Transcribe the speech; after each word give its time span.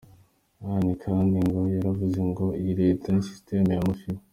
Anne 0.71 0.91
kandi 1.03 1.37
ngo 1.45 1.61
yaravuze 1.73 2.19
ngo 2.29 2.45
“iyi 2.59 2.73
Leta 2.81 3.07
ni 3.11 3.23
system 3.29 3.63
ya 3.73 3.85
mafia”. 3.87 4.19